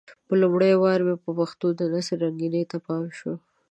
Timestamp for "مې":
1.07-1.15